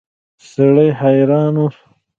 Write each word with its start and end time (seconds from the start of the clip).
سړی 0.49 0.87
حیران 0.99 1.53
و. 1.63 1.63